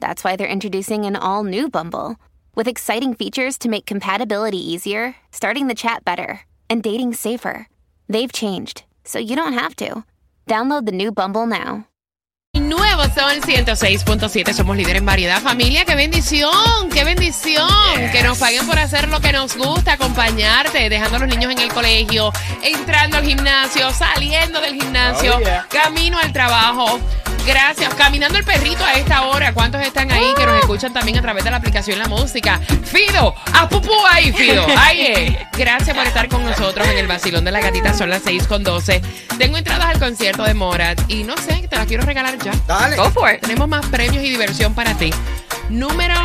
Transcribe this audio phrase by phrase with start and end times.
[0.00, 2.16] that's why they're introducing an all new Bumble
[2.54, 7.68] with exciting features to make compatibility easier, starting the chat better, and dating safer.
[8.08, 10.04] They've changed, so you don't have to.
[10.46, 11.86] Download the new Bumble now.
[12.56, 15.42] Nuevo son 106.7, somos líderes en variedad.
[15.42, 17.68] Familia, qué bendición, qué bendición.
[18.12, 21.58] Que nos paguen por hacer lo que nos gusta, acompañarte, dejando a los niños en
[21.58, 25.66] el colegio, entrando al gimnasio, saliendo del gimnasio, Oh, yeah.
[25.68, 26.98] camino al trabajo.
[27.46, 27.94] Gracias.
[27.94, 29.54] Caminando el perrito a esta hora.
[29.54, 32.60] ¿Cuántos están ahí que nos escuchan también a través de la aplicación La Música?
[32.84, 34.66] Fido, a pupú ahí, Fido.
[34.76, 35.36] Ahí es.
[35.56, 37.94] Gracias por estar con nosotros en el vacilón de la gatita.
[37.94, 39.00] Son las 6 con 12.
[39.38, 42.52] Tengo entradas al concierto de Morat y no sé, te las quiero regalar ya.
[42.66, 42.96] Dale.
[42.96, 43.40] Go for it.
[43.40, 45.12] Tenemos más premios y diversión para ti.
[45.68, 46.16] Número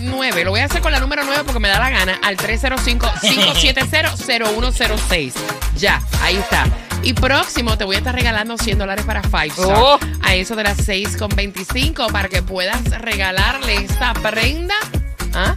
[0.00, 0.44] 9.
[0.44, 2.18] Lo voy a hacer con la número 9 porque me da la gana.
[2.22, 5.32] Al 305-570-0106.
[5.76, 6.66] Ya, ahí está.
[7.02, 9.76] Y próximo te voy a estar regalando 100 dólares para Five Star.
[9.76, 9.98] Oh.
[10.22, 14.74] A eso de las 6 con 25 para que puedas regalarle esta prenda.
[15.34, 15.56] ¿ah?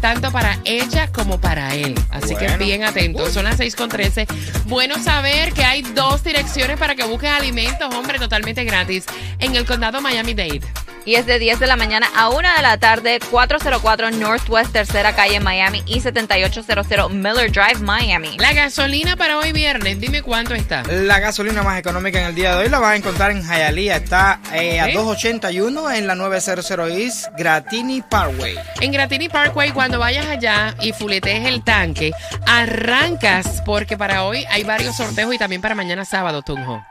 [0.00, 1.94] Tanto para ella como para él.
[2.10, 3.32] Así que bien atentos.
[3.32, 4.26] Son las 6 con 13.
[4.66, 9.06] Bueno saber que hay dos direcciones para que busques alimentos, hombre, totalmente gratis
[9.38, 10.60] en el condado Miami-Dade.
[11.04, 15.14] Y es de 10 de la mañana a 1 de la tarde, 404 Northwest Tercera
[15.14, 18.36] Calle Miami y 7800 Miller Drive Miami.
[18.38, 20.82] La gasolina para hoy viernes, dime cuánto está.
[20.84, 23.96] La gasolina más económica en el día de hoy la vas a encontrar en Hialeah.
[23.96, 24.92] Está eh, a Ok.
[24.94, 28.56] 281 en la 900 East Gratini Parkway.
[28.80, 32.12] En Gratini Parkway, cuando vayas allá y fuletees el tanque,
[32.46, 36.84] arrancas porque para hoy hay varios sorteos y también para mañana sábado, Tunjo.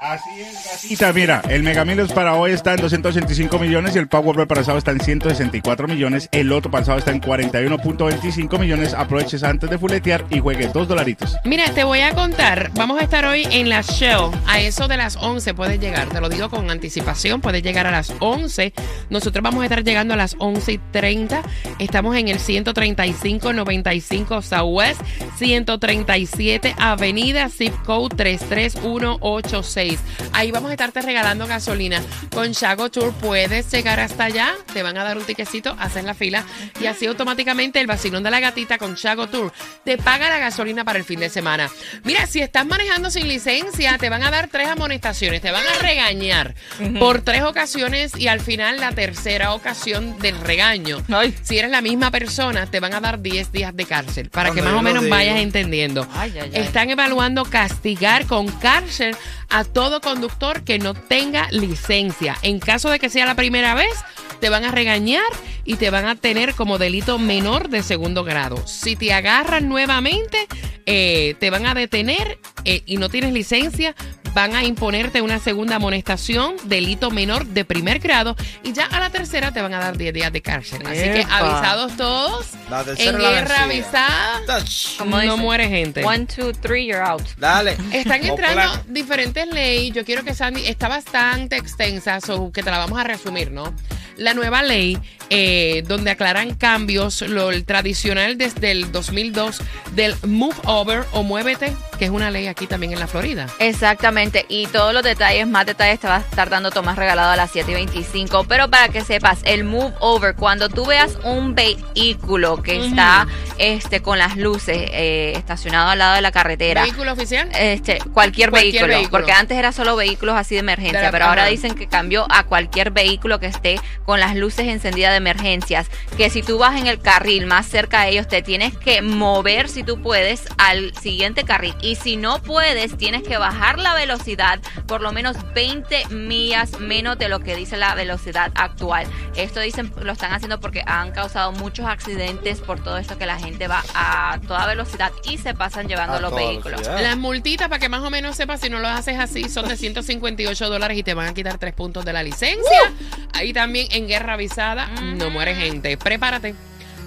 [0.00, 1.12] Así es, gatita.
[1.12, 4.78] Mira, el Mega Millions para hoy está en 285 millones y el Powerball para sábado
[4.78, 6.28] está en 164 millones.
[6.30, 8.94] El otro para sábado está en 41.25 millones.
[8.94, 11.36] Aproveches antes de fuletear y juegue dos dolaritos.
[11.44, 14.96] Mira, te voy a contar, vamos a estar hoy en la show, a eso de
[14.96, 18.72] las 11 puedes llegar, te lo digo con anticipación, puedes llegar a las 11,
[19.10, 21.42] nosotros vamos a estar llegando a las 11 y 30,
[21.78, 25.00] estamos en el 135-95 Southwest,
[25.38, 29.87] 137 Avenida, zip code 33186,
[30.32, 32.02] ahí vamos a estarte regalando gasolina,
[32.34, 36.14] con Chago Tour puedes llegar hasta allá, te van a dar un tiquecito, haces la
[36.14, 36.44] fila
[36.80, 39.52] y así automáticamente el vacilón de la gatita con Chago Tour
[39.84, 41.70] te paga la gasolina para el fin de semana.
[42.04, 45.82] Mira, si estás manejando sin licencia, te van a dar tres amonestaciones, te van a
[45.82, 46.54] regañar
[46.98, 51.02] por tres ocasiones y al final la tercera ocasión del regaño.
[51.08, 51.34] Ay.
[51.42, 54.62] Si eres la misma persona, te van a dar 10 días de cárcel para que
[54.62, 56.06] más o menos vayas entendiendo.
[56.12, 56.60] Ay, ay, ay.
[56.62, 59.16] Están evaluando castigar con cárcel
[59.48, 62.36] a todo conductor que no tenga licencia.
[62.42, 63.92] En caso de que sea la primera vez,
[64.40, 65.22] te van a regañar
[65.64, 68.66] y te van a tener como delito menor de segundo grado.
[68.66, 70.48] Si te agarran nuevamente,
[70.84, 73.94] eh, te van a detener eh, y no tienes licencia,
[74.38, 79.10] van a imponerte una segunda amonestación, delito menor de primer grado, y ya a la
[79.10, 80.80] tercera te van a dar 10 días de cárcel.
[80.86, 84.06] Así que avisados todos, La tercera en la guerra vencida.
[84.44, 84.64] avisada.
[84.96, 86.04] Como no muere gente.
[86.04, 87.24] One, two, three, you're out.
[87.36, 87.76] Dale.
[87.92, 89.92] Están entrando diferentes leyes.
[89.92, 93.74] Yo quiero que Sandy está bastante extensa, so que te la vamos a resumir, ¿no?
[94.18, 94.98] La nueva ley,
[95.30, 99.60] eh, donde aclaran cambios, lo el tradicional desde el 2002
[99.94, 103.46] del Move Over o Muévete, que es una ley aquí también en la Florida.
[103.58, 107.36] Exactamente, y todos los detalles, más detalles te va a estar dando Tomás regalado a
[107.36, 108.44] las 7 y 25.
[108.44, 113.26] Pero para que sepas, el move over, cuando tú veas un vehículo que está
[113.58, 117.48] este, con las luces eh, estacionado al lado de la carretera, ¿Vehículo oficial?
[117.54, 119.10] Este, cualquier, Cualquier vehículo, vehículo.
[119.10, 122.26] porque antes era solo vehículos así de emergencia, De la- pero ahora dicen que cambió
[122.30, 125.86] a cualquier vehículo que esté con las luces encendidas de emergencias,
[126.16, 129.68] que si tú vas en el carril más cerca de ellos te tienes que mover
[129.68, 134.60] si tú puedes al siguiente carril y si no puedes tienes que bajar la velocidad
[134.86, 139.06] por lo menos 20 millas menos de lo que dice la velocidad actual.
[139.36, 143.38] Esto dicen lo están haciendo porque han causado muchos accidentes por todo esto que la
[143.48, 146.80] gente va a toda velocidad y se pasan llevando A los toda vehículos.
[146.82, 147.02] velocidad.
[147.02, 149.76] Las multitas, para que más o menos sepas, si no lo haces así, son de
[149.76, 152.92] 158 dólares y te van a quitar tres puntos de la licencia.
[153.32, 155.96] Ahí también en guerra avisada, no muere gente.
[155.96, 156.54] Prepárate.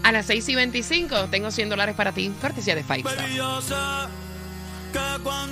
[0.04, 4.10] A las 6 y 25 tengo 100 dólares para ti, cortesía de Five Star.